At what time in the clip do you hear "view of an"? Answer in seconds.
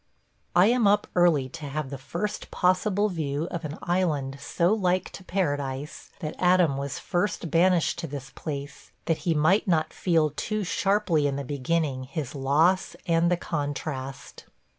3.07-3.77